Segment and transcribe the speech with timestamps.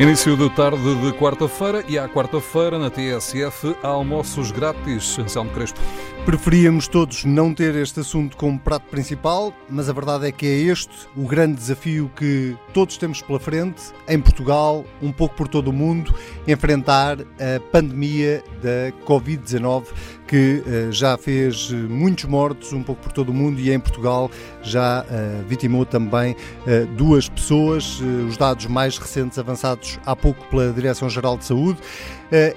[0.00, 5.18] Início de tarde de quarta-feira e à quarta-feira na TSF há almoços grátis.
[5.18, 5.80] Anselmo Crespo.
[6.28, 10.58] Preferíamos todos não ter este assunto como prato principal, mas a verdade é que é
[10.58, 15.68] este o grande desafio que todos temos pela frente, em Portugal, um pouco por todo
[15.68, 16.14] o mundo,
[16.46, 19.84] enfrentar a pandemia da Covid-19
[20.26, 24.30] que uh, já fez muitos mortos um pouco por todo o mundo e em Portugal
[24.62, 30.70] já uh, vitimou também uh, duas pessoas, os dados mais recentes avançados há pouco pela
[30.74, 31.78] Direção-Geral de Saúde.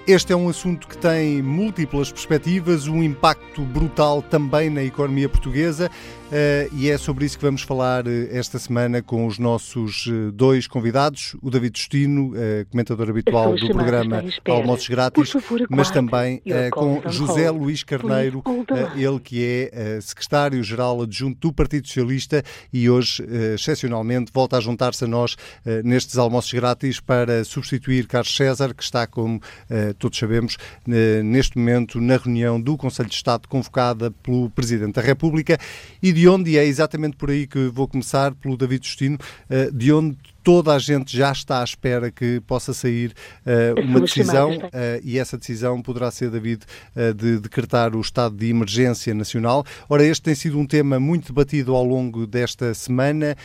[0.05, 5.89] Este é um assunto que tem múltiplas perspectivas, um impacto brutal também na economia portuguesa
[6.31, 10.31] Uh, e é sobre isso que vamos falar uh, esta semana com os nossos uh,
[10.31, 12.31] dois convidados, o David Justino,
[12.69, 17.61] comentador habitual do programa Almoços Grátis, favor, mas também com José hold.
[17.61, 18.41] Luís Carneiro,
[18.95, 23.23] ele que é secretário-geral adjunto do Partido Socialista e hoje,
[23.53, 25.35] excepcionalmente, volta a juntar-se a nós
[25.83, 29.41] nestes Almoços Grátis para substituir Carlos César, que está, como
[29.99, 35.57] todos sabemos, neste momento na reunião do Conselho de Estado convocada pelo Presidente da República
[36.01, 39.17] e de de onde, é exatamente por aí que vou começar, pelo David Justino,
[39.49, 43.13] eh, de onde toda a gente já está à espera que possa sair
[43.45, 44.69] uh, uma decisão uh,
[45.03, 46.63] e essa decisão poderá ser, David,
[46.95, 49.65] uh, de decretar o estado de emergência nacional.
[49.89, 53.35] Ora, este tem sido um tema muito debatido ao longo desta semana,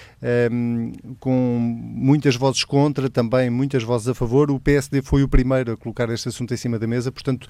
[0.51, 4.51] um, com muitas vozes contra, também muitas vozes a favor.
[4.51, 7.49] O PSD foi o primeiro a colocar este assunto em cima da mesa, portanto,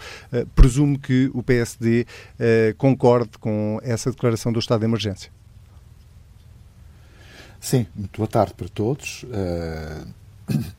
[0.54, 2.06] presumo que o PSD
[2.76, 5.30] concorde com essa declaração do estado de emergência.
[7.66, 9.24] Sim, muito boa tarde para todos.
[9.24, 10.06] Uh,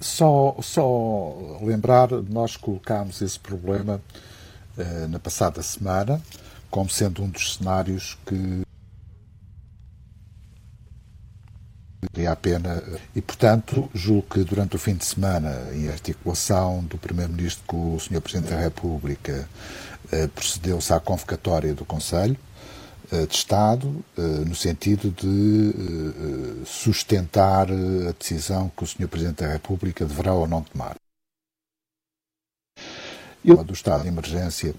[0.00, 4.00] só, só lembrar, nós colocámos esse problema
[4.76, 6.22] uh, na passada semana
[6.70, 8.62] como sendo um dos cenários que
[12.14, 12.80] valia a pena.
[13.16, 17.98] E, portanto, julgo que durante o fim de semana, em articulação do Primeiro-Ministro com o
[17.98, 18.20] Sr.
[18.20, 19.48] Presidente da República,
[20.04, 22.47] uh, procedeu-se à convocatória do Conselho eh,
[23.10, 29.08] de Estado, eh, no sentido de eh, sustentar a decisão que o Sr.
[29.08, 30.96] Presidente da República deverá ou não tomar.
[33.44, 34.74] Eu, do estado de emergência,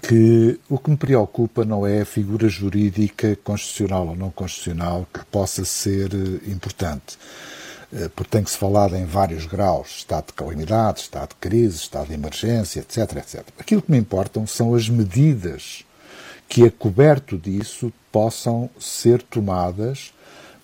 [0.00, 5.24] que o que me preocupa não é a figura jurídica constitucional ou não constitucional que
[5.26, 6.10] possa ser
[6.46, 7.18] importante,
[8.14, 12.08] porque tem que se falar em vários graus, estado de calamidade, estado de crise, estado
[12.08, 13.44] de emergência, etc, etc.
[13.58, 15.84] Aquilo que me importam são as medidas
[16.48, 20.12] que, a coberto disso, possam ser tomadas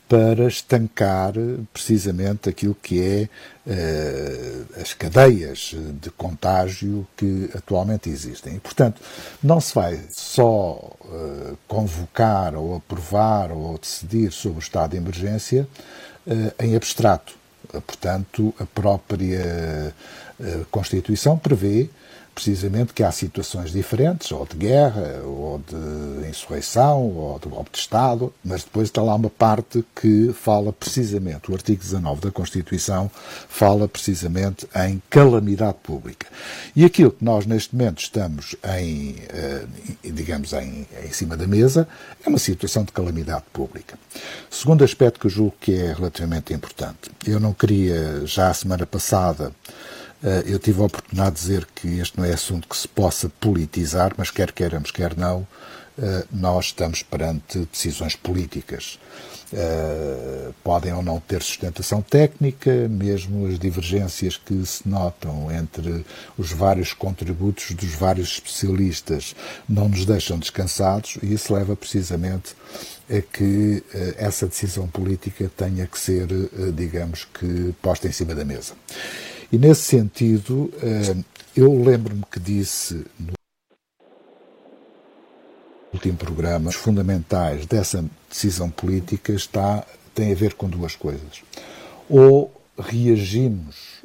[0.08, 1.32] para estancar
[1.72, 3.28] precisamente aquilo que é
[3.66, 8.54] uh, as cadeias de contágio que atualmente existem.
[8.56, 9.00] E, portanto,
[9.42, 15.66] não se vai só uh, convocar ou aprovar ou decidir sobre o estado de emergência
[16.26, 17.34] uh, em abstrato.
[17.86, 19.92] Portanto, a própria
[20.70, 21.88] Constituição prevê
[22.34, 27.78] precisamente que há situações diferentes, ou de guerra, ou de insurreição, ou de golpe de
[27.78, 33.10] Estado, mas depois está lá uma parte que fala precisamente, o artigo 19 da Constituição
[33.48, 36.26] fala precisamente em calamidade pública.
[36.74, 39.64] E aquilo que nós neste momento estamos em, eh,
[40.02, 41.86] digamos, em, em cima da mesa
[42.24, 43.98] é uma situação de calamidade pública.
[44.50, 48.84] Segundo aspecto que eu julgo que é relativamente importante, eu não queria, já a semana
[48.84, 49.52] passada,
[50.46, 54.14] eu tive a oportunidade de dizer que este não é assunto que se possa politizar,
[54.16, 55.46] mas quer queiramos, quer não,
[55.96, 58.98] eh, nós estamos perante decisões políticas.
[59.52, 66.04] Uh, podem ou não ter sustentação técnica, mesmo as divergências que se notam entre
[66.36, 69.36] os vários contributos dos vários especialistas
[69.68, 72.56] não nos deixam descansados e isso leva precisamente
[73.08, 73.84] a que
[74.16, 76.26] essa decisão política tenha que ser,
[76.74, 78.72] digamos que, posta em cima da mesa.
[79.52, 81.16] E nesse sentido, eh,
[81.56, 83.32] eu lembro-me que disse no
[85.92, 91.42] último programa, os fundamentais dessa decisão política está, tem a ver com duas coisas.
[92.08, 94.02] Ou reagimos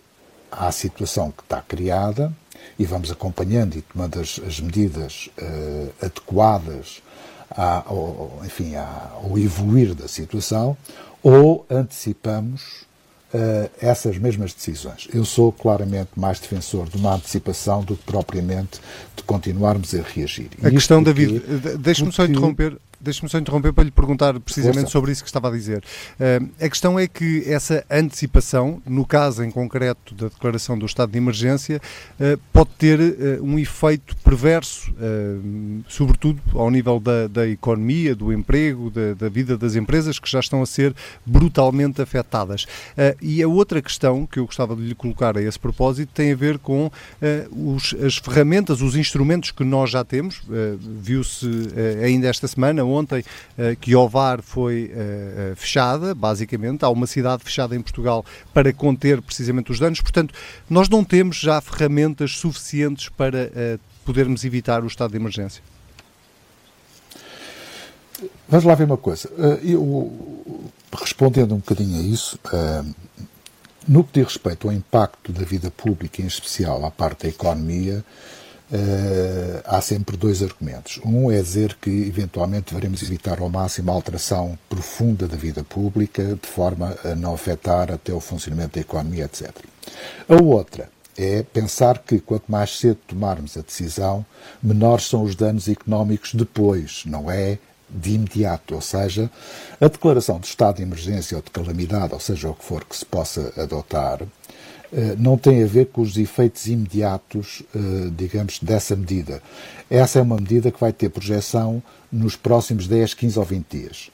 [0.51, 2.31] à situação que está criada
[2.77, 7.01] e vamos acompanhando e tomando as, as medidas uh, adequadas
[7.49, 10.77] ao, enfim, ao evoluir da situação,
[11.23, 12.85] ou antecipamos
[13.33, 15.07] uh, essas mesmas decisões.
[15.13, 18.79] Eu sou claramente mais defensor de uma antecipação do que propriamente
[19.15, 20.49] de continuarmos a reagir.
[20.63, 22.77] A questão, porque, David, deixe-me só interromper.
[23.01, 24.91] Deixe-me só interromper para lhe perguntar precisamente Força.
[24.91, 25.83] sobre isso que estava a dizer.
[26.19, 31.11] Uh, a questão é que essa antecipação, no caso em concreto da declaração do estado
[31.11, 31.81] de emergência,
[32.19, 34.93] uh, pode ter uh, um efeito perverso,
[35.87, 40.39] sobretudo ao nível da, da economia, do emprego, da, da, vida das empresas que já
[40.39, 40.93] estão a ser
[41.25, 42.67] brutalmente afetadas.
[43.21, 46.35] e a outra questão que eu gostava de lhe colocar a esse propósito tem a
[46.35, 46.91] ver com
[47.51, 50.41] os, as ferramentas, os instrumentos que nós já temos.
[50.79, 51.47] Viu-se
[52.03, 56.83] ainda esta semana ontem uh, que Ovar foi uh, fechada, basicamente.
[56.83, 60.01] Há uma cidade fechada em Portugal para conter precisamente os danos.
[60.01, 60.33] Portanto,
[60.69, 63.51] nós não temos já ferramentas suficientes para
[64.05, 65.61] podermos evitar o estado de emergência.
[68.47, 69.29] Vamos lá ver uma coisa.
[69.63, 70.11] Eu,
[70.99, 72.39] respondendo um bocadinho a isso,
[73.87, 78.03] no que diz respeito ao impacto da vida pública, em especial à parte da economia,
[78.71, 80.99] Uh, há sempre dois argumentos.
[81.03, 86.37] Um é dizer que, eventualmente, devemos evitar ao máximo a alteração profunda da vida pública,
[86.39, 89.49] de forma a não afetar até o funcionamento da economia, etc.
[90.27, 90.87] A outra
[91.17, 94.23] é pensar que, quanto mais cedo tomarmos a decisão,
[94.61, 97.57] menores são os danos económicos depois, não é
[97.89, 98.75] de imediato.
[98.75, 99.29] Ou seja,
[99.81, 102.95] a declaração de estado de emergência ou de calamidade, ou seja, o que for que
[102.95, 104.25] se possa adotar, eh,
[105.17, 109.41] não tem a ver com os efeitos imediatos, eh, digamos, dessa medida.
[109.89, 111.81] Essa é uma medida que vai ter projeção
[112.11, 114.11] nos próximos 10, 15 ou 20 dias.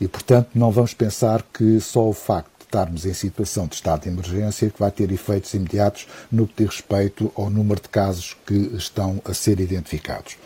[0.00, 4.02] E, portanto, não vamos pensar que só o facto de estarmos em situação de estado
[4.02, 8.36] de emergência que vai ter efeitos imediatos no que diz respeito ao número de casos
[8.46, 10.36] que estão a ser identificados.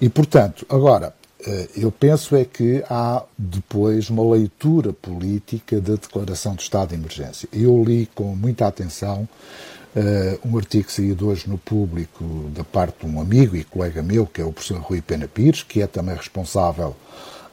[0.00, 1.21] E, portanto, agora, eh,
[1.76, 7.48] eu penso é que há depois uma leitura política da declaração de estado de emergência.
[7.52, 9.28] Eu li com muita atenção
[9.96, 12.24] uh, um artigo saído hoje no público
[12.54, 15.62] da parte de um amigo e colega meu, que é o professor Rui Pena Pires,
[15.62, 16.96] que é também responsável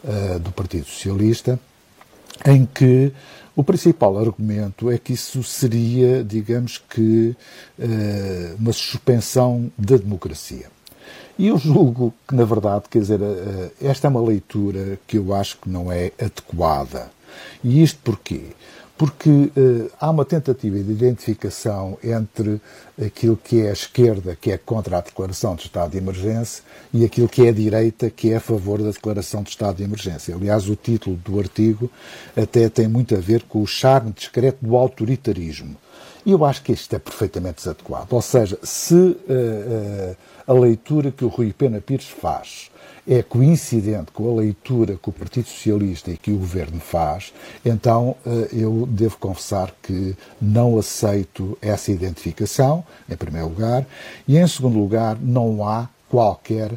[0.03, 1.59] uh, do Partido Socialista,
[2.45, 3.11] em que
[3.55, 7.35] o principal argumento é que isso seria, digamos que,
[7.77, 10.67] uh, uma suspensão da democracia.
[11.39, 15.33] E eu julgo que, na verdade, quer dizer, eh, esta é uma leitura que eu
[15.33, 17.09] acho que não é adequada.
[17.63, 18.47] E isto porquê?
[18.97, 22.59] Porque uh, há uma tentativa de identificação entre
[23.01, 26.61] aquilo que é a esquerda, que é contra a declaração de estado de emergência,
[26.93, 29.83] e aquilo que é a direita, que é a favor da declaração de estado de
[29.83, 30.35] emergência.
[30.35, 31.89] Aliás, o título do artigo
[32.35, 35.77] até tem muito a ver com o charme discreto do autoritarismo.
[36.29, 38.13] E eu acho que isto é perfeitamente desadequado.
[38.13, 40.15] Ou seja, se uh, uh,
[40.45, 42.69] a leitura que o Rui Pena Pires faz
[43.07, 47.33] é coincidente com a leitura que o Partido Socialista e que o Governo faz,
[47.65, 53.83] então uh, eu devo confessar que não aceito essa identificação, em primeiro lugar,
[54.27, 56.73] e em segundo lugar, não há qualquer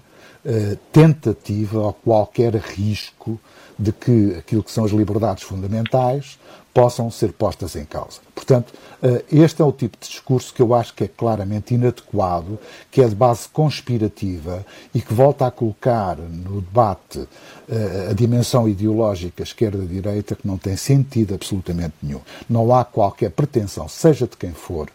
[0.90, 3.38] tentativa ou qualquer risco
[3.78, 6.37] de que aquilo que são as liberdades fundamentais
[6.73, 8.21] possam ser postas em causa.
[8.35, 8.73] Portanto,
[9.03, 12.59] eh, este é o tipo de discurso que eu acho que é claramente inadequado,
[12.91, 14.65] que é de base conspirativa
[14.95, 17.29] e que volta a colocar no debate
[17.69, 22.21] eh, a dimensão ideológica esquerda-direita que não tem sentido absolutamente nenhum.
[22.49, 24.89] Não há qualquer pretensão, seja de quem for,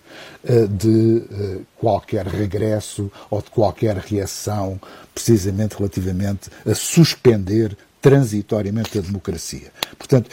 [0.46, 4.80] eh, de qualquer regresso ou de qualquer reação,
[5.14, 9.72] precisamente relativamente a suspender transitoriamente a democracia.
[9.98, 10.30] Portanto,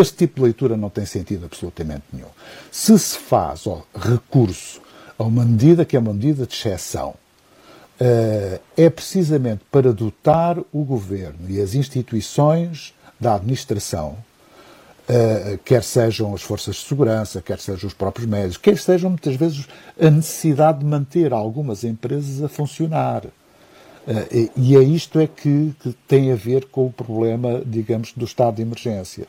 [0.00, 2.28] este tipo de leitura não tem sentido absolutamente nenhum.
[2.70, 4.80] Se se faz ó, recurso
[5.18, 7.14] a uma medida que é uma medida de exceção,
[8.00, 14.16] uh, é precisamente para dotar o governo e as instituições da administração,
[15.08, 19.36] uh, quer sejam as forças de segurança, quer sejam os próprios médicos, quer sejam muitas
[19.36, 19.66] vezes
[20.00, 23.24] a necessidade de manter algumas empresas a funcionar.
[23.24, 28.24] Uh, e é isto é que, que, tem a ver com o problema, digamos, do
[28.24, 29.26] estado de emergência.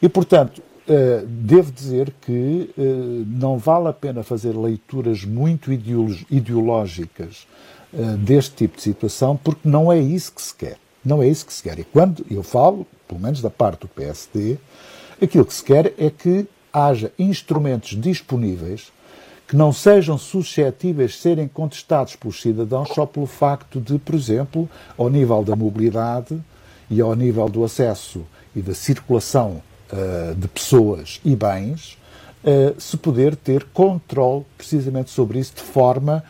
[0.00, 2.82] E, portanto, uh, devo dizer que uh,
[3.26, 7.46] não vale a pena fazer leituras muito ideológicas
[8.18, 10.76] deste tipo de situação, porque não é isso que se quer.
[11.02, 11.78] Não é isso que se quer.
[11.78, 14.58] E quando eu falo, pelo menos da parte do PSD,
[15.22, 18.92] aquilo que se quer é que haja instrumentos disponíveis
[19.48, 24.68] que não sejam suscetíveis de serem contestados pelos cidadãos só pelo facto de, por exemplo,
[24.96, 26.38] ao nível da mobilidade
[26.90, 29.62] e ao nível do acesso e da circulação
[29.92, 31.96] uh, de pessoas e bens,
[32.44, 36.24] uh, se poder ter controle precisamente sobre isso de forma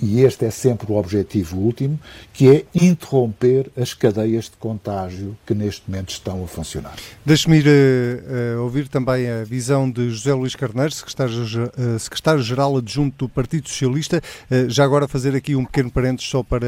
[0.00, 1.98] e este é sempre o objetivo último,
[2.32, 6.94] que é interromper as cadeias de contágio que neste momento estão a funcionar.
[7.24, 12.76] Deixe-me ir uh, uh, ouvir também a visão de José Luís Carneiro, secretário-geral uh, secretário
[12.76, 14.20] adjunto do Partido Socialista.
[14.68, 16.66] já agora fazer aqui um pequeno parênteses só para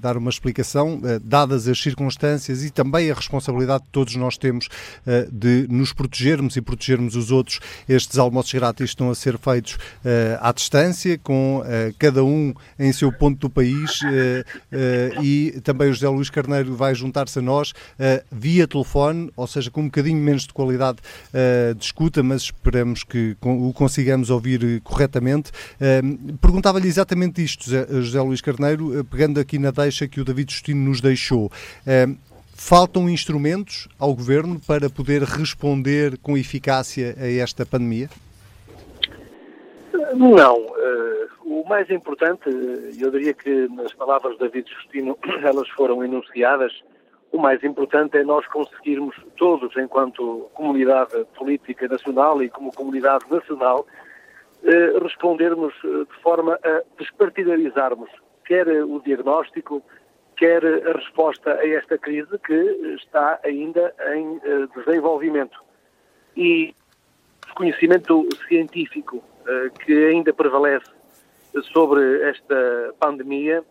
[0.00, 4.68] dar uma explicação, dadas as circunstâncias e também a responsabilidade que todos nós temos
[5.32, 7.60] de nos protegermos e protegermos os outros.
[7.88, 9.78] Estes almoços grátis estão a ser feitos
[10.40, 11.62] à distância, com
[11.98, 16.74] cada um em seu ponto do país eh, eh, e também o José Luís Carneiro
[16.74, 20.98] vai juntar-se a nós eh, via telefone, ou seja, com um bocadinho menos de qualidade
[21.76, 25.50] de escuta, mas esperamos que o consigamos ouvir corretamente.
[26.40, 27.64] Perguntava-lhe exatamente isto,
[28.02, 31.50] José Luís Carneiro, pegando aqui na deixa que o David Justino nos deixou.
[32.54, 38.10] Faltam instrumentos ao governo para poder responder com eficácia a esta pandemia?
[40.14, 40.38] Não
[41.70, 42.50] mais importante,
[43.00, 46.72] eu diria que nas palavras de David Justino elas foram enunciadas,
[47.30, 53.86] o mais importante é nós conseguirmos todos, enquanto comunidade política nacional e como comunidade nacional,
[54.64, 58.10] eh, respondermos eh, de forma a despartidarizarmos
[58.44, 59.80] quer o diagnóstico,
[60.36, 62.60] quer a resposta a esta crise que
[63.00, 65.62] está ainda em eh, desenvolvimento.
[66.36, 66.74] E
[67.48, 69.22] o conhecimento científico
[69.84, 70.99] que ainda prevalece
[71.72, 73.64] sobre esta pandemia,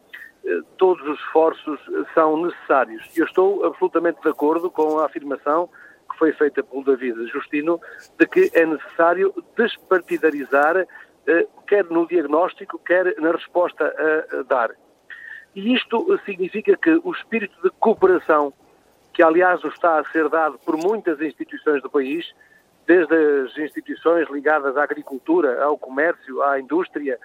[0.45, 1.79] eh, todos os esforços
[2.13, 3.09] são necessários.
[3.15, 5.69] Eu estou absolutamente de acordo com a afirmação
[6.11, 7.79] que foi feita pelo David Justino
[8.17, 13.93] de que é necessário despartidarizar, eh, quer no diagnóstico, quer na resposta
[14.31, 14.71] a dar.
[15.55, 18.53] E isto significa que o espírito de cooperação,
[19.13, 22.33] que aliás está a ser dado por muitas instituições do país,
[22.89, 27.19] desde as instituições ligadas à agricultura, ao comércio, à indústria,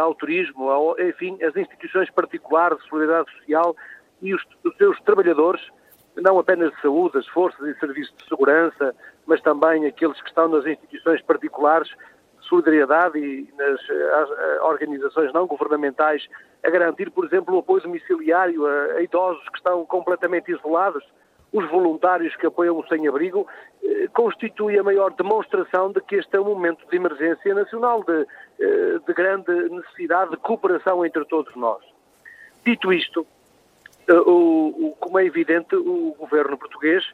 [0.00, 3.76] ao turismo, ao, enfim, as instituições particulares de solidariedade social
[4.22, 5.60] e os, os seus trabalhadores,
[6.16, 8.94] não apenas de saúde, as forças e serviços de segurança,
[9.26, 15.32] mas também aqueles que estão nas instituições particulares de solidariedade e nas as, as organizações
[15.32, 16.26] não governamentais,
[16.64, 21.04] a garantir, por exemplo, o apoio domiciliário a, a idosos que estão completamente isolados,
[21.52, 23.46] os voluntários que apoiam o sem-abrigo,
[23.82, 28.26] eh, constitui a maior demonstração de que este é um momento de emergência nacional, de,
[28.60, 31.82] eh, de grande necessidade de cooperação entre todos nós.
[32.64, 33.26] Dito isto,
[34.06, 37.04] eh, o, o, como é evidente, o governo português,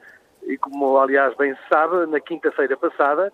[0.43, 3.33] e como aliás bem se sabe, na quinta-feira passada,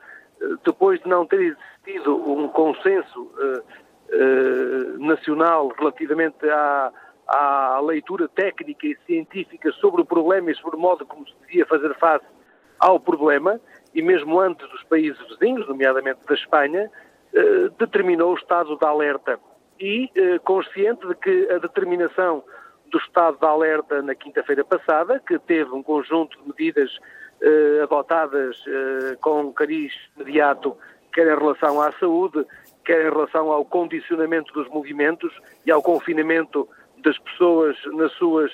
[0.65, 6.93] depois de não ter existido um consenso uh, uh, nacional relativamente à,
[7.31, 11.65] à leitura técnica e científica sobre o problema e sobre o modo como se devia
[11.65, 12.27] fazer face
[12.81, 13.61] ao problema,
[13.95, 16.91] e mesmo antes dos países vizinhos, nomeadamente da Espanha,
[17.33, 19.39] eh, determinou o estado de alerta.
[19.79, 22.43] E eh, consciente de que a determinação
[22.91, 26.91] do estado de alerta na quinta-feira passada, que teve um conjunto de medidas
[27.41, 28.57] eh, adotadas
[29.21, 30.77] com cariz imediato,
[31.13, 32.45] quer em relação à saúde,
[32.85, 35.33] quer em relação ao condicionamento dos movimentos
[35.65, 36.69] e ao confinamento
[37.01, 38.51] das pessoas nas suas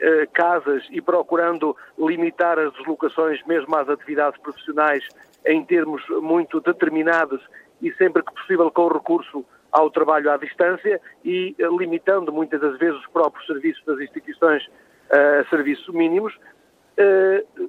[0.00, 5.02] eh, casas e procurando limitar as deslocações mesmo às atividades profissionais
[5.44, 7.42] em termos muito determinados
[7.82, 12.78] e sempre que possível com recurso ao trabalho à distância e eh, limitando muitas das
[12.78, 14.70] vezes os próprios serviços das instituições
[15.10, 16.32] eh, a serviços mínimos,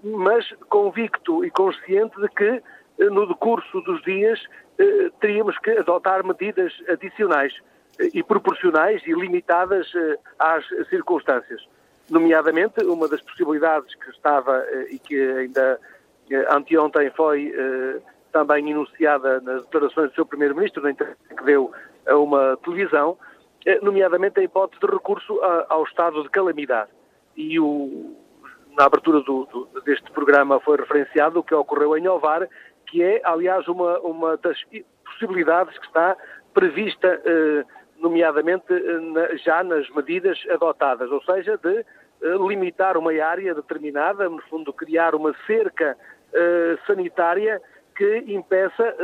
[0.04, 2.64] mas convicto e consciente de que
[3.12, 4.40] no decurso dos dias
[5.20, 7.54] teríamos que adotar medidas adicionais
[8.14, 11.68] e proporcionais e limitadas eh, às circunstâncias.
[12.10, 15.80] Nomeadamente, uma das possibilidades que estava eh, e que ainda
[16.32, 17.54] eh, anteontem foi
[18.32, 21.72] também enunciada nas declarações do seu Primeiro-Ministro, na entrevista que deu
[22.08, 23.18] a uma televisão,
[23.82, 26.92] nomeadamente a hipótese de recurso ao estado de calamidade.
[27.36, 28.16] E o,
[28.78, 32.48] na abertura do, do, deste programa foi referenciado o que ocorreu em Ovar,
[32.86, 34.58] que é, aliás, uma, uma das
[35.04, 36.16] possibilidades que está
[36.54, 37.66] prevista eh,
[38.00, 41.86] nomeadamente eh, já nas medidas adotadas, ou seja, de eh,
[42.48, 45.98] limitar uma área determinada, no fundo criar uma cerca
[46.34, 47.62] eh, sanitária
[47.96, 48.96] que impeça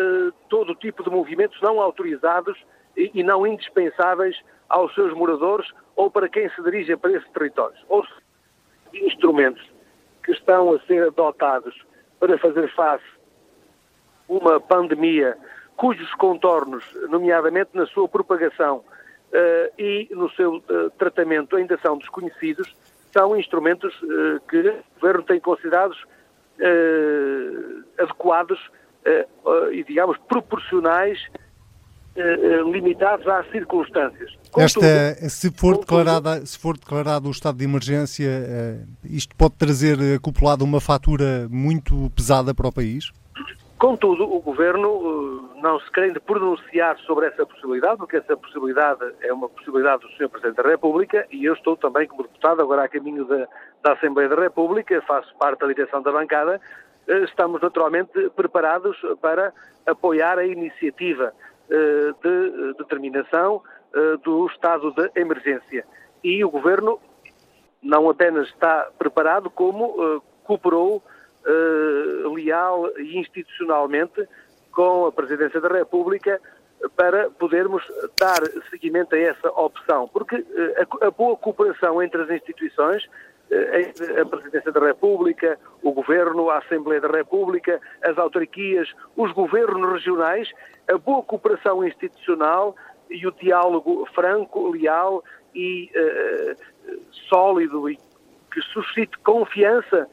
[0.48, 2.58] todo tipo de movimentos não autorizados
[2.96, 7.84] e não indispensáveis aos seus moradores ou para quem se dirige para esses territórios.
[7.90, 8.22] Ou seja,
[8.94, 9.62] instrumentos
[10.24, 11.76] que estão a ser adotados
[12.22, 13.04] para fazer face
[14.30, 15.38] a uma pandemia
[15.76, 22.74] cujos contornos, nomeadamente na sua propagação uh, e no seu uh, tratamento ainda são desconhecidos,
[23.14, 25.98] são instrumentos uh, que o Governo tem considerados
[28.00, 28.58] adequados
[29.74, 31.20] e, digamos, proporcionais
[32.72, 34.32] limitados às circunstâncias.
[34.50, 38.26] Contudo, Esta, se for, declarada, se for declarado o estado de emergência,
[39.04, 43.12] isto pode trazer acoplado uma fatura muito pesada para o país?
[43.78, 49.50] Contudo, o Governo não se querendo pronunciar sobre essa possibilidade, porque essa possibilidade é uma
[49.50, 50.30] possibilidade do Sr.
[50.30, 53.48] Presidente da República e eu estou também como deputado, agora a caminho da,
[53.84, 56.62] da Assembleia da República, faço parte da direção da bancada,
[57.26, 59.54] estamos naturalmente preparados para
[59.86, 61.34] apoiar a iniciativa
[61.70, 63.62] eh, de determinação
[63.94, 65.86] eh, do estado de emergência.
[66.24, 67.00] E o Governo
[67.82, 70.22] não apenas está preparado, como eh,
[71.46, 74.28] cooperou leal e institucionalmente
[74.72, 76.42] com a Presidência da República
[76.96, 77.84] para podermos
[78.20, 80.08] dar seguimento a essa opção.
[80.08, 80.44] Porque
[81.02, 83.08] a boa cooperação entre as instituições
[84.22, 90.52] a Presidência da República, o Governo, a Assembleia da República, as autarquias, os governos regionais,
[90.92, 92.76] a boa cooperação institucional
[93.08, 95.24] e o diálogo franco, leal
[95.54, 97.00] e uh,
[97.30, 97.98] sólido e
[98.52, 100.10] que suscite confiança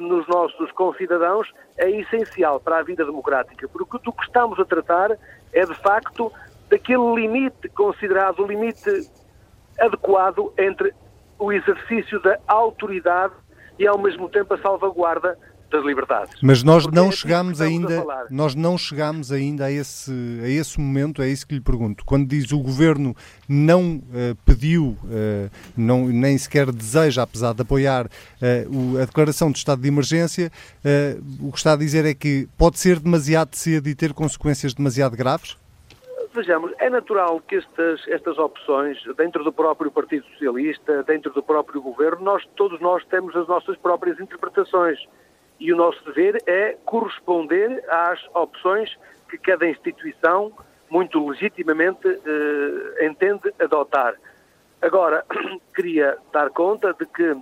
[0.00, 5.16] nos nossos concidadãos é essencial para a vida democrática, porque do que estamos a tratar
[5.52, 6.32] é de facto
[6.68, 9.10] daquele limite considerado o limite
[9.78, 10.92] adequado entre
[11.38, 13.34] o exercício da autoridade
[13.78, 15.38] e ao mesmo tempo a salvaguarda
[15.72, 16.34] das liberdades.
[16.42, 20.12] Mas nós Porque não é chegamos ainda, nós não chegamos ainda a esse,
[20.44, 22.04] a esse momento, é isso que lhe pergunto.
[22.04, 23.16] Quando diz o governo
[23.48, 29.50] não uh, pediu, uh, não, nem sequer deseja, apesar de apoiar uh, o, a declaração
[29.50, 30.52] de estado de emergência,
[31.40, 35.16] o que está a dizer é que pode ser demasiado cedo e ter consequências demasiado
[35.16, 35.56] graves?
[36.34, 41.80] Vejamos, é natural que estas, estas opções, dentro do próprio Partido Socialista, dentro do próprio
[41.82, 44.98] Governo, nós, todos nós temos as nossas próprias interpretações.
[45.62, 48.98] E o nosso dever é corresponder às opções
[49.30, 50.52] que cada instituição,
[50.90, 54.16] muito legitimamente, eh, entende adotar.
[54.80, 55.24] Agora,
[55.72, 57.36] queria dar conta de que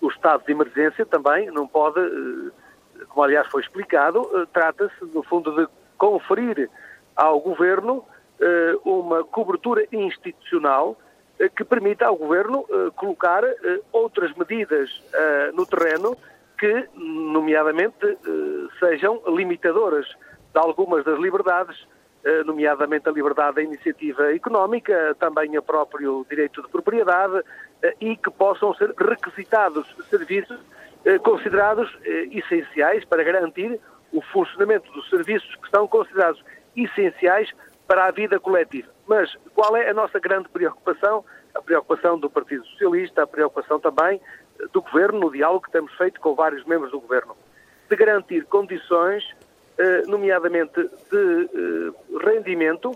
[0.00, 5.24] o estado de emergência também não pode, eh, como aliás foi explicado, eh, trata-se, no
[5.24, 5.66] fundo, de
[5.98, 6.70] conferir
[7.16, 8.04] ao Governo
[8.40, 10.96] eh, uma cobertura institucional
[11.40, 13.42] eh, que permita ao Governo eh, colocar
[13.92, 14.88] outras medidas
[15.54, 16.16] no terreno
[16.62, 18.16] que, nomeadamente,
[18.78, 21.76] sejam limitadoras de algumas das liberdades,
[22.46, 27.42] nomeadamente a liberdade da iniciativa económica, também o próprio direito de propriedade,
[28.00, 30.56] e que possam ser requisitados serviços
[31.24, 31.92] considerados
[32.30, 33.80] essenciais para garantir
[34.12, 36.44] o funcionamento dos serviços que são considerados
[36.76, 37.50] essenciais
[37.88, 38.88] para a vida coletiva.
[39.08, 41.24] Mas qual é a nossa grande preocupação?
[41.56, 44.20] A preocupação do Partido Socialista, a preocupação também
[44.72, 47.36] do Governo, no diálogo que temos feito com vários membros do Governo,
[47.88, 49.24] de garantir condições,
[49.78, 52.92] eh, nomeadamente de eh, rendimento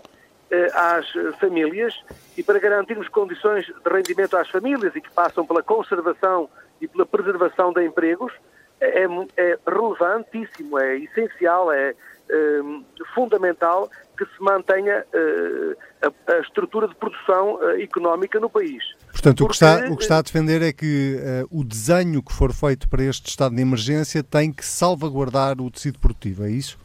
[0.49, 1.05] eh, às
[1.39, 1.93] famílias
[2.37, 6.49] e para garantirmos condições de rendimento às famílias e que passam pela conservação
[6.79, 8.31] e pela preservação de empregos,
[8.79, 9.05] é,
[9.37, 11.95] é relevantíssimo, é essencial, é,
[12.29, 12.83] Ehm,
[13.15, 18.83] fundamental que se mantenha uh, a, a, estrutura de produção económica no país.
[19.17, 21.15] Portanto, Porque, o, que está, o que está a defender é que
[21.51, 25.71] uh, o desenho que for feito para este estado de emergência tem que salvaguardar o
[25.71, 26.77] tecido produtivo, é isso?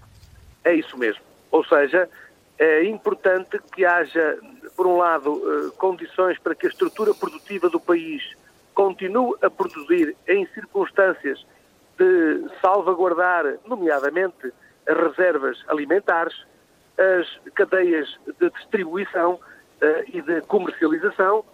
[0.64, 1.22] É isso mesmo.
[1.50, 2.08] Ou seja,
[2.58, 4.38] é importante que haja,
[4.74, 8.22] por um lado, condições para que a estrutura produtiva do país
[8.72, 11.44] continue a produzir em circunstâncias
[11.98, 14.50] de salvaguardar, nomeadamente,
[14.88, 16.34] as reservas alimentares,
[16.96, 18.08] as cadeias
[18.40, 19.40] de distribuição uh,
[20.10, 21.44] e de comercialização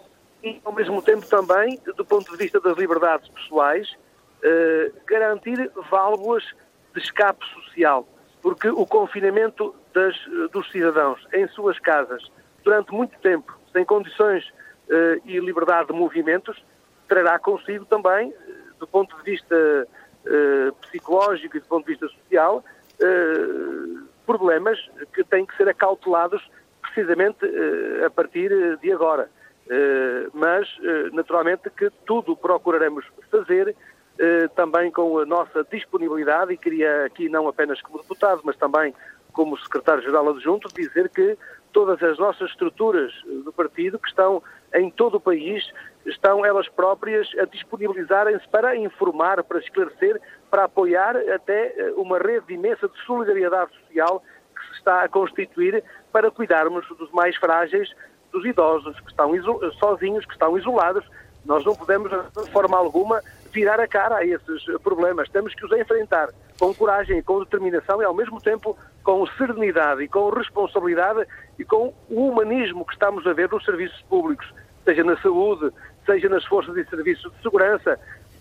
[0.42, 6.44] e, ao mesmo tempo, também, do ponto de vista das liberdades pessoais, uh, garantir válvulas
[6.94, 8.06] de escape social,
[8.40, 10.16] porque o confinamento das,
[10.52, 12.22] dos cidadãos em suas casas
[12.62, 16.62] durante muito tempo, sem condições uh, e liberdade de movimentos,
[17.08, 18.32] trará consigo também,
[18.78, 19.88] do ponto de vista
[20.82, 22.62] psicológico e do ponto de vista social,
[23.00, 24.78] eh, problemas
[25.14, 26.46] que têm que ser acautelados
[26.82, 27.38] precisamente
[28.04, 29.30] a partir de agora.
[29.68, 30.66] Uh, mas,
[31.12, 33.76] naturalmente, que tudo procuraremos fazer
[34.56, 38.92] também com a nossa disponibilidade, e queria aqui não apenas como deputado, mas também
[39.32, 41.38] como secretário-geral adjunto, dizer que
[41.72, 43.12] todas as nossas estruturas
[43.44, 44.42] do partido que estão
[44.74, 45.64] em todo o país
[46.06, 52.54] estão elas próprias a disponibilizarem-se para informar, para esclarecer, para apoiar até eh, uma rede
[52.54, 54.22] imensa de solidariedade social
[54.54, 57.94] que se está a constituir para cuidarmos dos mais frágeis,
[58.32, 59.32] dos idosos que estão
[59.78, 61.04] sozinhos, que estão isolados.
[61.44, 65.72] Nós não podemos, de forma alguma, virar a cara a esses problemas, temos que os
[65.72, 71.26] enfrentar com coragem, com determinação e ao mesmo tempo com serenidade e com responsabilidade
[71.58, 74.52] e com o humanismo que estamos a ver nos serviços públicos,
[74.84, 75.72] seja na saúde,
[76.04, 77.98] seja nas forças e serviços de segurança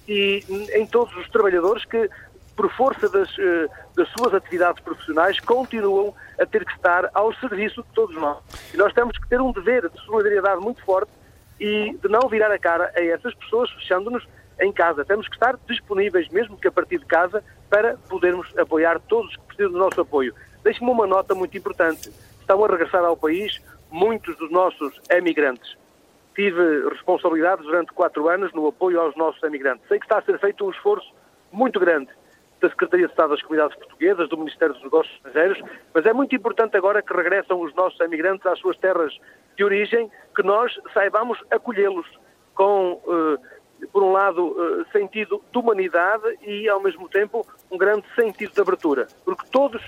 [0.07, 2.09] e em todos os trabalhadores que,
[2.57, 7.83] por força das, eh, das suas atividades profissionais, continuam a ter que estar ao serviço
[7.83, 8.39] de todos nós.
[8.73, 11.11] E nós temos que ter um dever de solidariedade muito forte
[11.59, 14.27] e de não virar a cara a essas pessoas, fechando-nos
[14.59, 15.05] em casa.
[15.05, 19.43] Temos que estar disponíveis, mesmo que a partir de casa, para podermos apoiar todos que
[19.43, 20.33] precisam do nosso apoio.
[20.63, 22.11] Deixe-me uma nota muito importante.
[22.39, 25.77] Estão a regressar ao país muitos dos nossos emigrantes.
[26.35, 29.87] Tive responsabilidades durante quatro anos no apoio aos nossos emigrantes.
[29.87, 31.13] Sei que está a ser feito um esforço
[31.51, 32.09] muito grande
[32.61, 35.61] da Secretaria de Estado das Comunidades Portuguesas, do Ministério dos Negócios Estrangeiros,
[35.93, 39.13] mas é muito importante agora que regressam os nossos emigrantes às suas terras
[39.55, 42.07] de origem, que nós saibamos acolhê-los
[42.53, 48.05] com, eh, por um lado, eh, sentido de humanidade e, ao mesmo tempo, um grande
[48.15, 49.81] sentido de abertura, porque todos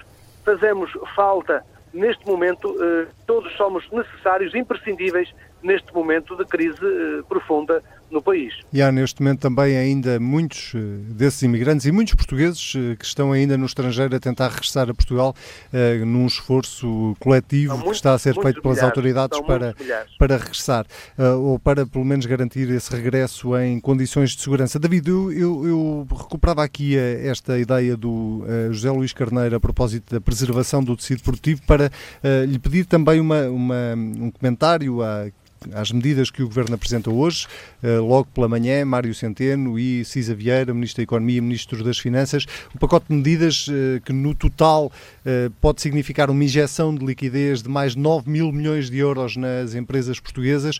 [0.45, 6.79] fazemos falta neste momento, eh, todos somos necessários, imprescindíveis neste momento de crise
[7.27, 8.53] profunda no país.
[8.73, 13.05] E há neste momento também ainda muitos eh, desses imigrantes e muitos portugueses eh, que
[13.05, 15.35] estão ainda no estrangeiro a tentar regressar a Portugal
[15.73, 19.75] uh, num esforço coletivo muitos, que está a ser feito pelas milhares, autoridades para,
[20.17, 20.85] para regressar
[21.17, 24.79] uh, ou para pelo menos garantir esse regresso em condições de segurança.
[24.79, 30.15] David, eu, eu, eu recuperava aqui esta ideia do uh, José Luís Carneiro a propósito
[30.15, 31.91] da preservação do tecido produtivo para
[32.47, 35.27] lhe pedir também uma, uma, um comentário a
[35.73, 37.47] às medidas que o Governo apresenta hoje,
[37.83, 41.97] eh, logo pela manhã, Mário Centeno e Cisa Vieira, Ministro da Economia e Ministro das
[41.97, 44.91] Finanças, um pacote de medidas eh, que no total
[45.25, 49.35] eh, pode significar uma injeção de liquidez de mais de 9 mil milhões de euros
[49.35, 50.79] nas empresas portuguesas,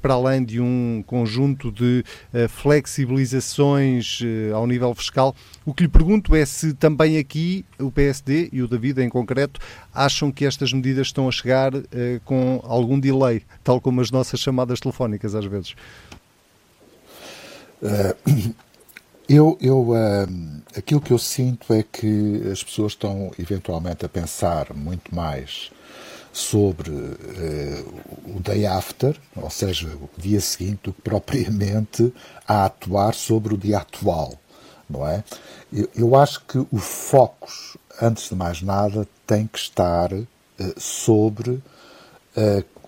[0.00, 2.04] para além de um conjunto de
[2.48, 4.20] flexibilizações
[4.54, 5.34] ao nível fiscal.
[5.68, 9.60] O que lhe pergunto é se também aqui o PSD e o David em concreto
[9.92, 11.72] acham que estas medidas estão a chegar
[12.24, 15.72] com algum delay, tal como as nossas chamadas telefónicas às vezes.
[17.82, 18.54] Uh,
[19.28, 24.72] eu, eu uh, aquilo que eu sinto é que as pessoas estão eventualmente a pensar
[24.72, 25.70] muito mais
[26.32, 32.10] sobre uh, o day after, ou seja, o dia seguinte, do que propriamente
[32.46, 34.32] a atuar sobre o dia atual,
[34.88, 35.22] não é?
[35.72, 37.48] Eu, eu acho que o foco,
[38.00, 40.10] antes de mais nada, tem que estar
[40.76, 41.62] sobre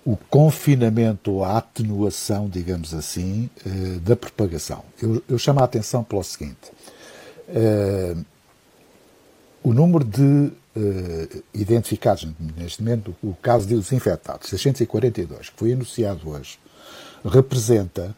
[0.05, 4.83] o confinamento ou a atenuação, digamos assim, eh, da propagação.
[5.01, 6.73] Eu, eu chamo a atenção pelo seguinte:
[7.49, 8.25] uh,
[9.63, 16.31] o número de uh, identificados neste momento, o caso dos infectados, 642, que foi anunciado
[16.31, 16.59] hoje,
[17.25, 18.17] representa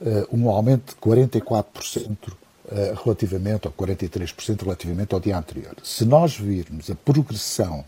[0.00, 2.16] uh, um aumento de 44%
[3.04, 5.74] relativamente, ou 43% relativamente ao dia anterior.
[5.82, 7.84] Se nós virmos a progressão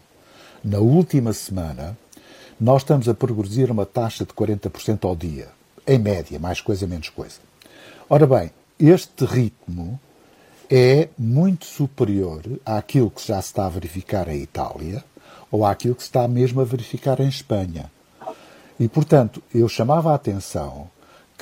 [0.65, 1.97] na última semana,
[2.61, 5.49] nós estamos a progredir uma taxa de 40% ao dia,
[5.87, 7.41] em média, mais coisa, menos coisa.
[8.09, 9.99] Ora bem, este ritmo
[10.71, 15.05] é muito superior àquilo que já se está a verificar em Itália
[15.51, 17.91] ou àquilo que se está mesmo a verificar em Espanha.
[18.81, 20.91] E, portanto, eu chamava a atenção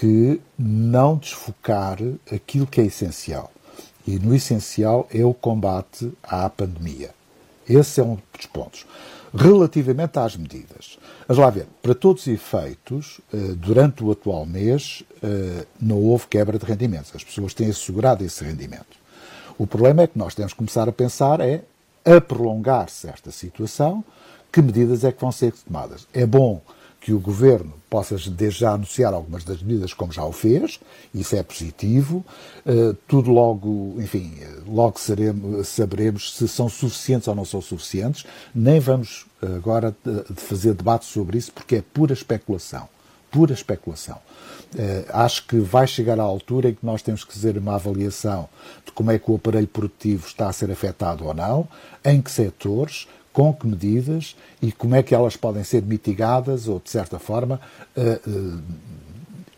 [0.01, 1.99] que não desfocar
[2.33, 3.53] aquilo que é essencial.
[4.07, 7.11] E no essencial é o combate à pandemia.
[7.69, 8.87] Esse é um dos pontos.
[9.35, 15.05] Relativamente às medidas, mas lá ver, para todos os efeitos, eh, durante o atual mês
[15.23, 17.13] eh, não houve quebra de rendimentos.
[17.15, 18.97] As pessoas têm assegurado esse rendimento.
[19.59, 21.63] O problema é que nós temos que começar a pensar é
[22.07, 24.03] a prolongar-se esta situação,
[24.51, 26.09] que medidas é que vão ser tomadas.
[26.15, 26.63] É bom
[27.01, 30.79] que o Governo possa desde já anunciar algumas das medidas como já o fez,
[31.15, 32.25] isso é positivo.
[32.65, 34.33] Uh, tudo logo, enfim,
[34.67, 38.25] logo seremos, saberemos se são suficientes ou não são suficientes.
[38.55, 42.89] Nem vamos agora de fazer debate sobre isso porque é pura especulação.
[43.31, 44.19] Pura especulação.
[45.13, 48.49] Acho que vai chegar à altura em que nós temos que fazer uma avaliação
[48.85, 51.69] de como é que o aparelho produtivo está a ser afetado ou não,
[52.05, 56.81] em que setores, com que medidas e como é que elas podem ser mitigadas ou,
[56.81, 57.61] de certa forma,
[57.97, 58.63] uh, uh,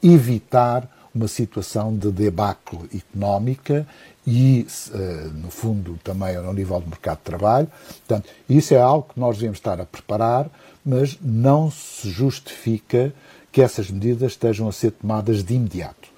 [0.02, 3.86] evitar uma situação de debacle económica
[4.26, 7.70] e, uh, no fundo, também ao nível do mercado de trabalho.
[8.06, 10.50] Portanto, isso é algo que nós devemos estar a preparar,
[10.84, 13.12] mas não se justifica
[13.50, 16.08] que essas medidas estejam a ser tomadas de imediato.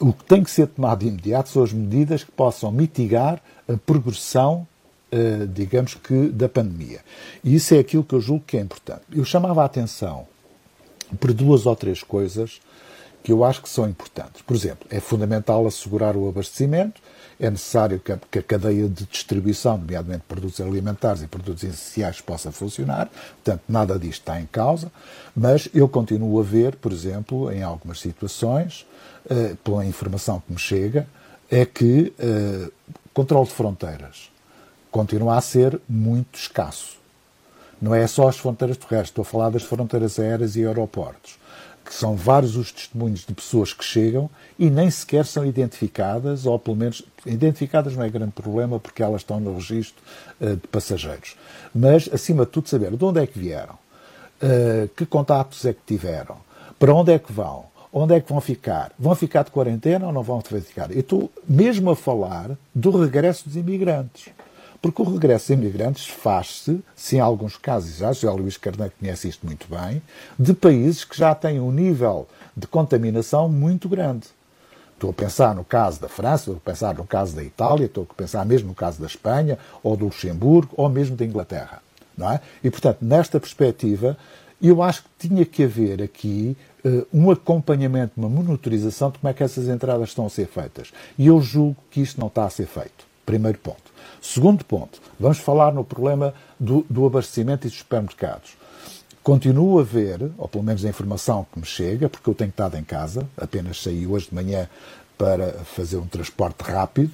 [0.00, 3.76] O que tem que ser tomado de imediato são as medidas que possam mitigar a
[3.76, 4.66] progressão
[5.12, 7.00] uh, digamos que, da pandemia.
[7.44, 9.02] E isso é aquilo que eu julgo que é importante.
[9.12, 10.26] Eu chamava a atenção
[11.20, 12.60] por duas ou três coisas
[13.22, 14.42] que eu acho que são importantes.
[14.42, 17.00] Por exemplo, é fundamental assegurar o abastecimento,
[17.38, 23.08] é necessário que a, cadeia de distribuição, nomeadamente produtos alimentares e produtos essenciais, possa funcionar.
[23.44, 24.90] Portanto, nada disto está em causa,
[25.36, 28.86] mas eu continuo a ver, por exemplo, em algumas situações,
[29.26, 31.06] uh, pela informação que me chega,
[31.50, 32.72] é que uh,
[33.12, 34.31] controle de fronteiras
[34.92, 36.96] continua a ser muito escasso.
[37.80, 41.42] Não é só as fronteiras terrestres, estou a falar das fronteiras aéreas e aeroportos
[41.84, 46.58] que são vários os testemunhos de pessoas que chegam e nem sequer são identificadas, ou
[46.58, 50.02] pelo menos identificadas não é grande problema porque elas estão no registro
[50.40, 51.36] uh, de passageiros.
[51.74, 55.80] Mas, acima de tudo, saber de onde é que vieram, uh, que contatos é que
[55.86, 56.36] tiveram,
[56.78, 60.12] para onde é que vão, onde é que vão ficar, vão ficar de quarentena ou
[60.12, 60.90] não vão ficar.
[60.90, 64.28] Eu estou mesmo a falar do regresso dos imigrantes.
[64.82, 69.28] Porque o regresso de imigrantes faz-se, se em alguns casos, já o Luís Carneiro conhece
[69.28, 70.02] isto muito bem,
[70.36, 74.26] de países que já têm um nível de contaminação muito grande.
[74.94, 78.08] Estou a pensar no caso da França, estou a pensar no caso da Itália, estou
[78.10, 81.80] a pensar mesmo no caso da Espanha, ou do Luxemburgo, ou mesmo da Inglaterra.
[82.18, 82.40] Não é?
[82.62, 84.18] E, portanto, nesta perspectiva,
[84.60, 89.34] eu acho que tinha que haver aqui uh, um acompanhamento, uma monitorização de como é
[89.34, 90.92] que essas entradas estão a ser feitas.
[91.16, 93.11] E eu julgo que isto não está a ser feito.
[93.32, 93.90] Primeiro ponto.
[94.20, 98.58] Segundo ponto, vamos falar no problema do, do abastecimento e dos supermercados.
[99.22, 102.76] Continuo a ver, ou pelo menos a informação que me chega, porque eu tenho estado
[102.76, 104.68] em casa, apenas saí hoje de manhã
[105.16, 107.12] para fazer um transporte rápido,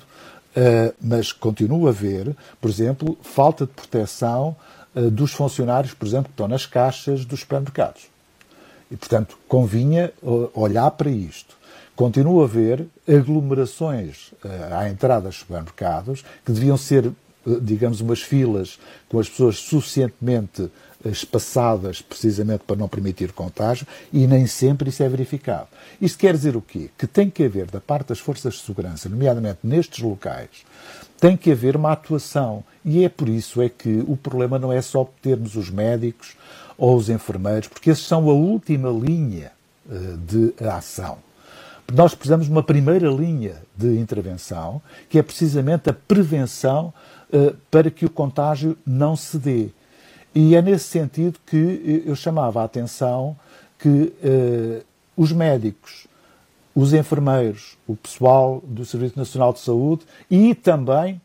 [0.57, 4.57] uh, mas continuo a ver, por exemplo, falta de proteção
[4.93, 8.09] uh, dos funcionários, por exemplo, que estão nas caixas dos supermercados.
[8.90, 11.59] E, portanto, convinha uh, olhar para isto
[11.98, 18.22] continua a haver aglomerações uh, à entrada dos supermercados que deviam ser, uh, digamos, umas
[18.22, 20.70] filas com as pessoas suficientemente
[21.05, 25.66] eh, espaçadas precisamente para não permitir contágio e nem sempre isso é verificado.
[26.01, 26.88] Isto quer dizer o quê?
[26.96, 30.64] Que tem que haver da parte das forças de segurança, nomeadamente nestes locais,
[31.20, 34.81] tem que haver uma atuação e é por isso é que o problema não é
[34.81, 36.37] só termos os médicos
[36.79, 39.51] ou os enfermeiros, porque esses são a última linha
[39.87, 41.19] uh, de ação.
[41.93, 46.95] Nós precisamos de uma primeira linha de intervenção, que é precisamente a prevenção
[47.33, 49.71] uh, para que o contágio não se dê.
[50.35, 53.37] E é nesse sentido que eu chamava a atenção
[53.79, 54.12] que
[55.17, 56.07] os médicos,
[56.75, 61.21] os enfermeiros, o pessoal do Serviço Nacional de Saúde e também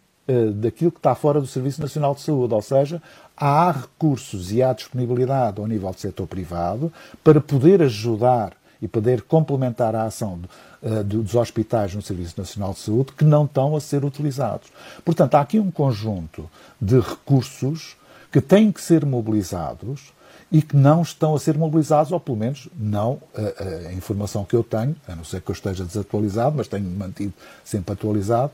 [0.55, 3.01] daquilo que está fora do Serviço Nacional de Saúde, ou seja,
[3.35, 6.91] há recursos e há disponibilidade ao nível do setor privado
[7.23, 10.41] para poder ajudar e poder complementar a ação
[10.81, 14.69] uh, dos hospitais no Serviço Nacional de Saúde que não estão a ser utilizados.
[15.05, 16.49] Portanto, há aqui um conjunto
[16.81, 17.95] de recursos
[18.29, 20.11] que têm que ser mobilizados
[20.53, 24.55] e que não estão a ser mobilizados, ou pelo menos não a, a, informação que
[24.55, 27.33] eu tenho, a não ser que eu esteja desatualizado, mas tenho mantido
[27.65, 28.51] sempre atualizado,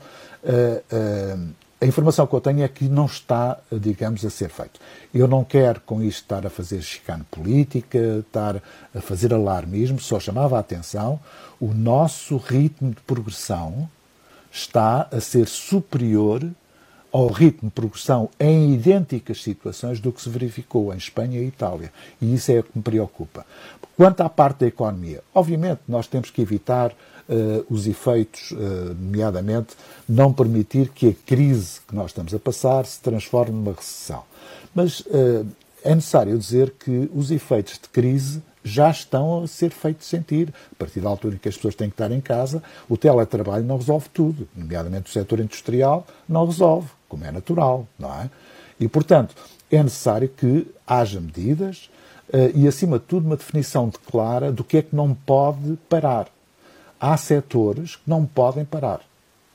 [1.78, 4.78] a informação que eu tenho é que não está, digamos, a ser feito.
[5.14, 8.62] Eu não quero com isto estar a fazer chicane política, estar
[8.94, 11.20] a fazer alarmismo, só chamava a atenção,
[11.60, 13.88] o nosso ritmo de progressão
[14.50, 16.42] está a ser superior
[17.12, 21.92] ao ritmo de progressão em idênticas situações do que se verificou em Espanha e Itália.
[22.20, 23.44] E isso é o que me preocupa.
[23.96, 29.76] Quanto à parte da economia, obviamente nós temos que evitar uh, os efeitos, uh, nomeadamente,
[30.08, 34.24] não permitir que a crise que nós estamos a passar se transforme numa recessão.
[34.74, 35.46] Mas uh,
[35.82, 40.52] é necessário dizer que os efeitos de crise já estão a ser feitos sentir.
[40.72, 43.64] A partir da altura em que as pessoas têm que estar em casa, o teletrabalho
[43.64, 48.30] não resolve tudo, nomeadamente o setor industrial não resolve, como é natural, não é?
[48.78, 49.34] E, portanto,
[49.70, 51.90] é necessário que haja medidas
[52.32, 56.28] uh, e, acima de tudo, uma definição clara do que é que não pode parar
[57.00, 59.00] há setores que não podem parar.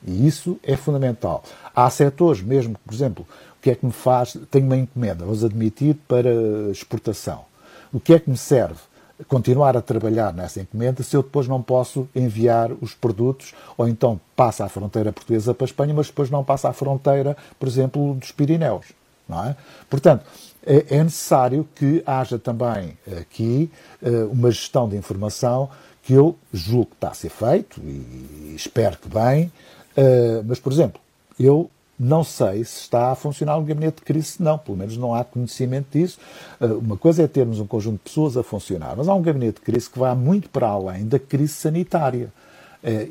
[0.04, 1.44] E isso é fundamental.
[1.74, 3.26] Há setores, mesmo, por exemplo,
[3.58, 4.36] o que é que me faz.
[4.50, 6.30] Tenho uma encomenda, vamos admitir, para
[6.70, 7.44] exportação.
[7.92, 8.80] O que é que me serve?
[9.28, 14.20] Continuar a trabalhar nessa encomenda se eu depois não posso enviar os produtos, ou então
[14.34, 18.14] passa a fronteira portuguesa para a Espanha, mas depois não passa a fronteira, por exemplo,
[18.14, 18.86] dos Pirineus.
[19.28, 19.56] Não é?
[19.88, 20.24] Portanto,
[20.64, 23.70] é, é necessário que haja também aqui
[24.02, 25.68] eh, uma gestão de informação
[26.06, 29.50] que eu julgo que está a ser feito e espero que bem,
[29.96, 31.00] uh, mas, por exemplo,
[31.38, 35.14] eu não sei se está a funcionar um gabinete de crise, não, pelo menos não
[35.14, 36.18] há conhecimento disso.
[36.60, 39.56] Uh, uma coisa é termos um conjunto de pessoas a funcionar, mas há um gabinete
[39.56, 42.32] de crise que vai muito para além da crise sanitária.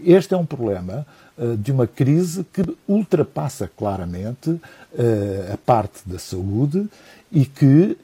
[0.06, 1.06] Este é um problema
[1.60, 4.58] de uma crise que ultrapassa claramente
[5.52, 6.88] a parte da saúde
[7.30, 7.98] e que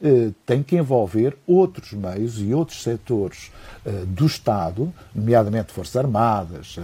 [0.44, 3.50] tem que envolver outros meios e outros setores
[4.08, 6.76] do Estado, nomeadamente Forças Armadas,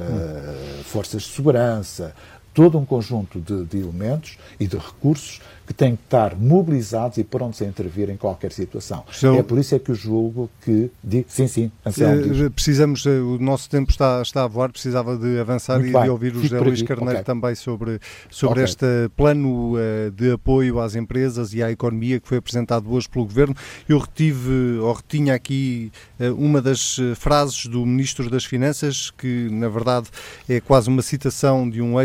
[0.84, 2.14] Forças de Segurança,
[2.58, 7.22] todo um conjunto de, de, elementos e de recursos que têm que estar mobilizados e
[7.22, 9.04] prontos a intervir em qualquer situação.
[9.36, 10.90] É por isso é que eu julgo que...
[11.28, 15.38] sim, sim, Anselmo, eh, Precisamos, eh, o nosso tempo está, está a voar, precisava de
[15.38, 16.02] avançar Muito e bem.
[16.04, 17.24] de ouvir o José Luís Carneiro okay.
[17.24, 18.64] também sobre, sobre okay.
[18.64, 23.26] este plano uh, de apoio às empresas e à economia que foi apresentado hoje pelo
[23.26, 23.54] Governo.
[23.86, 25.92] Eu retive, ou retinha aqui
[26.36, 30.08] uma das frases do Ministro das Finanças, que na verdade
[30.48, 31.98] é quase uma citação de um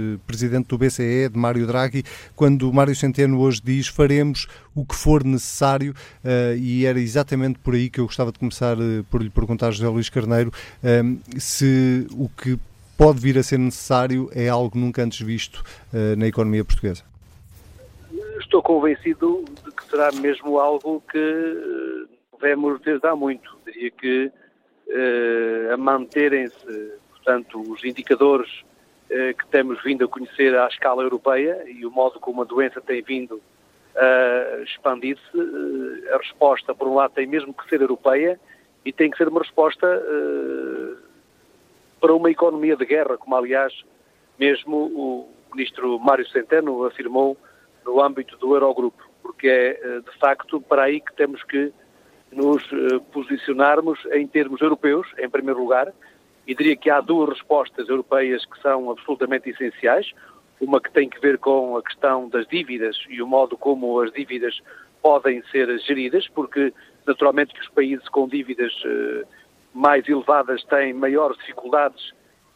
[0.00, 2.02] ex-presidente do BCE, de Mário Draghi,
[2.34, 5.92] quando Mário Centeno hoje diz faremos o que for necessário
[6.24, 9.70] uh, e era exatamente por aí que eu gostava de começar uh, por lhe perguntar,
[9.70, 12.58] José Luís Carneiro, uh, se o que
[12.96, 15.64] pode vir a ser necessário é algo nunca antes visto
[16.18, 17.02] na economia portuguesa.
[18.38, 22.06] Estou convencido de que será mesmo algo que
[22.38, 23.56] devemos desde há muito.
[23.64, 24.30] Diria que
[25.72, 28.64] a manterem-se, portanto, os indicadores eh,
[29.38, 33.02] que temos vindo a conhecer à escala europeia e o modo como a doença tem
[33.02, 33.42] vindo
[33.96, 38.38] a expandir-se, eh, a resposta, por um lado, tem mesmo que ser europeia
[38.84, 40.96] e tem que ser uma resposta eh,
[42.00, 43.72] para uma economia de guerra, como aliás
[44.38, 47.36] mesmo o ministro Mário Centeno afirmou
[47.84, 51.72] no âmbito do Eurogrupo, porque é de facto para aí que temos que
[52.32, 52.62] nos
[53.12, 55.92] posicionarmos em termos europeus, em primeiro lugar,
[56.50, 60.10] e diria que há duas respostas europeias que são absolutamente essenciais.
[60.60, 64.12] Uma que tem que ver com a questão das dívidas e o modo como as
[64.12, 64.60] dívidas
[65.00, 66.74] podem ser geridas, porque
[67.06, 69.24] naturalmente que os países com dívidas eh,
[69.72, 72.12] mais elevadas têm maiores dificuldades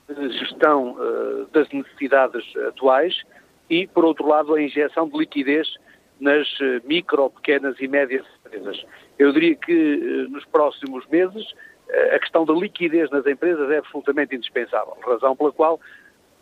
[0.09, 3.23] de gestão eh, das necessidades atuais
[3.71, 5.73] e, por outro lado, a injeção de liquidez
[6.19, 8.85] nas eh, micro, pequenas e médias empresas.
[9.21, 11.47] Eu diria que nos próximos meses
[12.15, 15.81] a questão da liquidez nas empresas é absolutamente indispensável, razão pela qual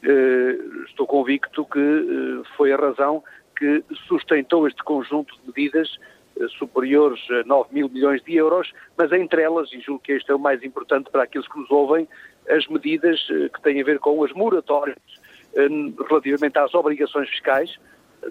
[0.03, 3.23] eh, estou convicto que eh, foi a razão
[3.57, 5.97] que sustentou este conjunto de medidas
[6.41, 10.33] eh, superiores a 9 mil milhões de euros, mas entre elas, e julgo que este
[10.33, 12.09] é o mais importante para aqueles que nos ouvem,
[12.49, 13.21] as medidas
[13.55, 14.99] que têm a ver com as moratórias
[16.09, 17.79] relativamente às obrigações fiscais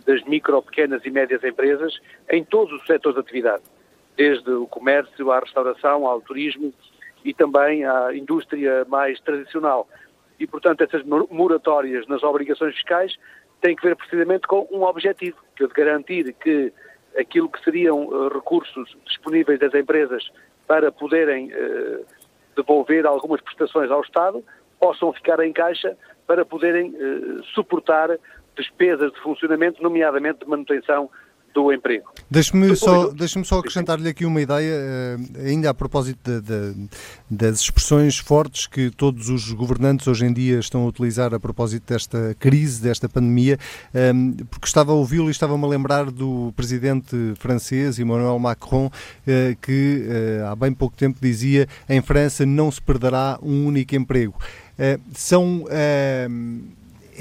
[0.06, 1.98] das micro, pequenas e médias empresas
[2.30, 3.64] em todos os setores de atividade,
[4.18, 6.74] desde o comércio à restauração, ao turismo,
[7.24, 9.88] e também à indústria mais tradicional.
[10.40, 13.16] E, portanto, essas moratórias nas obrigações fiscais
[13.62, 16.74] têm que ver precisamente com um objetivo, que é de garantir que
[17.18, 20.32] aquilo que seriam uh, recursos disponíveis das empresas
[20.68, 22.06] para poderem uh,
[22.56, 24.44] devolver algumas prestações ao Estado
[24.80, 28.18] possam ficar em caixa para poderem uh, suportar
[28.56, 31.10] despesas de funcionamento, nomeadamente de manutenção
[31.54, 32.06] do emprego.
[32.30, 35.18] Deixe-me só, deixe só acrescentar-lhe aqui uma ideia, eh,
[35.50, 36.90] ainda a propósito de, de,
[37.30, 41.92] das expressões fortes que todos os governantes hoje em dia estão a utilizar a propósito
[41.92, 43.58] desta crise, desta pandemia,
[43.94, 44.12] eh,
[44.50, 48.90] porque estava a ouvi-lo e estava-me a lembrar do presidente francês, Emmanuel Macron,
[49.28, 50.06] eh, que
[50.50, 54.36] há bem pouco tempo dizia em França não se perderá um único emprego.
[55.14, 55.66] São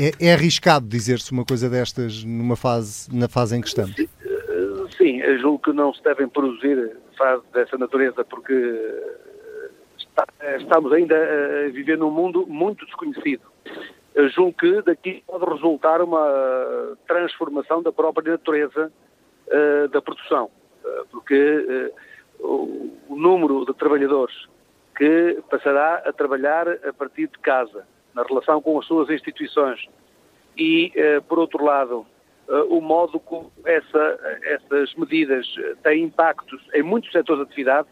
[0.00, 3.94] é, é, arriscado dizer-se uma coisa destas numa fase, na fase em que estamos.
[4.96, 8.52] Sim, julgo que não se devem produzir fases dessa natureza, porque
[9.98, 10.26] está,
[10.58, 13.42] estamos ainda a viver num mundo muito desconhecido.
[14.14, 18.90] Eu julgo que daqui pode resultar uma transformação da própria natureza
[19.46, 20.50] uh, da produção,
[21.10, 21.92] porque
[22.42, 24.34] uh, o número de trabalhadores
[24.96, 29.86] que passará a trabalhar a partir de casa, na relação com as suas instituições,
[30.56, 30.92] e,
[31.28, 32.06] por outro lado,
[32.48, 35.46] uh, o modo como essa, essas medidas
[35.82, 37.88] têm impactos em muitos setores de atividade,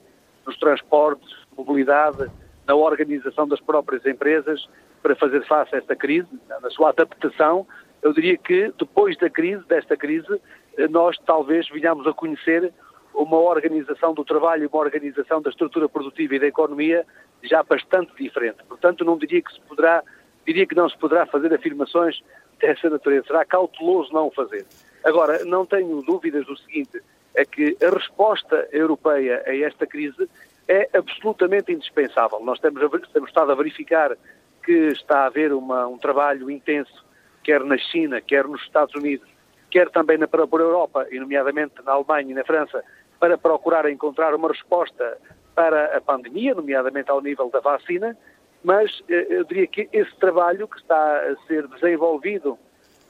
[0.47, 2.31] nos transportes, mobilidade,
[2.67, 4.69] na organização das próprias empresas
[5.03, 6.29] para fazer face a esta crise,
[6.61, 7.67] na sua adaptação.
[8.03, 10.41] Eu diria que depois da crise, desta crise,
[10.77, 12.73] eh, nós talvez venhamos a conhecer
[13.19, 17.05] uma organização do trabalho, uma organização da estrutura produtiva e da economia
[17.43, 18.59] já bastante diferente.
[18.69, 20.03] Portanto, não diria que se poderá,
[20.47, 22.23] diria que não se poderá fazer afirmações
[22.61, 23.27] dessa natureza.
[23.27, 24.65] Será cauteloso não fazer.
[25.05, 27.03] Agora, não tenho dúvidas do seguinte,
[27.35, 30.29] é que a resposta europeia a esta crise
[30.69, 32.41] é absolutamente indispensável.
[32.41, 32.81] Nós temos,
[33.13, 34.17] temos estado a verificar
[34.65, 37.05] que está a haver uma, um trabalho intenso,
[37.43, 39.29] quer na China, quer nos Estados Unidos,
[39.71, 42.85] quer também na própria Europa, e nomeadamente na Alemanha e na França,
[43.19, 45.19] para procurar encontrar uma resposta
[45.55, 48.17] para a pandemia, nomeadamente ao nível da vacina,
[48.63, 52.59] mas eu diria que esse trabalho que está a ser desenvolvido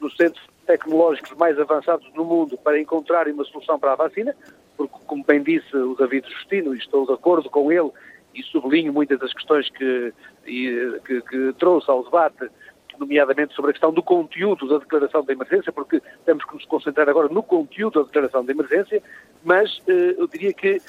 [0.01, 4.37] nos centros tecnológicos mais avançados no mundo para encontrar uma solução para a vacina,
[4.77, 7.91] porque, como bem disse o David Justino, e estou de acordo com ele,
[8.35, 10.13] e sublinho muitas das questões que,
[10.45, 12.49] que, que trouxe ao debate,
[12.99, 17.09] nomeadamente sobre a questão do conteúdo da declaração de emergência, porque temos que nos concentrar
[17.09, 19.03] agora no conteúdo da declaração de emergência,
[19.45, 20.81] mas eh, eu diria que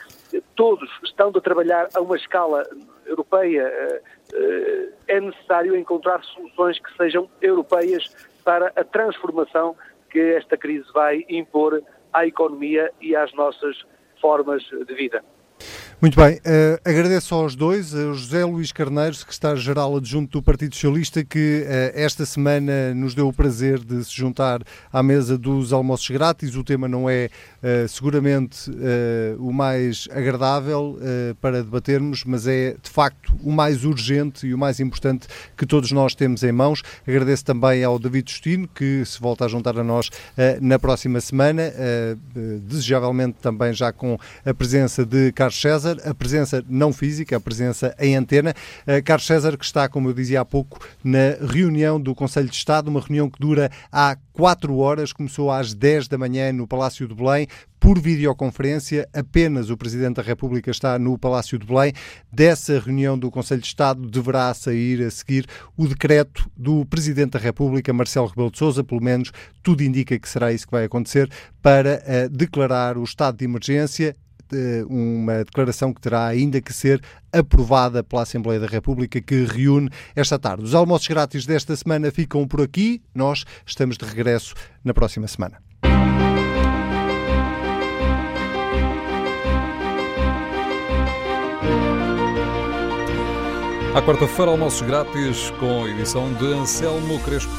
[0.55, 2.63] todos estão a trabalhar a uma escala
[3.05, 3.63] europeia.
[3.63, 4.01] Eh,
[4.33, 8.05] eh, é necessário encontrar soluções que sejam europeias
[8.43, 9.75] para a transformação
[10.09, 11.81] que esta crise vai impor
[12.11, 13.83] à economia e às nossas
[14.19, 15.23] formas de vida.
[16.01, 21.25] Muito bem, uh, agradeço aos dois, ao José Luís Carneiro, secretário-geral adjunto do Partido Socialista,
[21.25, 24.61] que uh, esta semana nos deu o prazer de se juntar
[24.93, 26.55] à mesa dos almoços grátis.
[26.55, 27.29] O tema não é
[27.61, 28.71] uh, seguramente
[29.39, 30.97] o mais agradável
[31.41, 35.27] para debatermos, mas é de facto o mais urgente e o mais importante
[35.57, 36.81] que todos nós temos em mãos.
[37.05, 40.09] Agradeço também ao David Justino, que se volta a juntar a nós
[40.61, 41.73] na próxima semana,
[42.63, 45.88] desejavelmente também já com a presença de Carlos César.
[45.89, 48.53] César, a presença não física, a presença em antena.
[48.81, 52.55] Uh, Carlos César, que está, como eu dizia há pouco, na reunião do Conselho de
[52.55, 57.07] Estado, uma reunião que dura há quatro horas, começou às 10 da manhã no Palácio
[57.07, 57.47] de Belém,
[57.79, 59.07] por videoconferência.
[59.13, 61.93] Apenas o Presidente da República está no Palácio de Belém.
[62.31, 65.45] Dessa reunião do Conselho de Estado deverá sair a seguir
[65.77, 69.31] o decreto do Presidente da República, Marcelo Rebelo de Sousa, pelo menos
[69.63, 71.29] tudo indica que será isso que vai acontecer,
[71.61, 74.15] para uh, declarar o estado de emergência
[74.87, 80.39] uma declaração que terá ainda que ser aprovada pela Assembleia da República, que reúne esta
[80.39, 80.63] tarde.
[80.63, 83.01] Os almoços grátis desta semana ficam por aqui.
[83.13, 85.57] Nós estamos de regresso na próxima semana.
[93.95, 97.51] À quarta-feira, almoços grátis com a edição de Anselmo Crespo.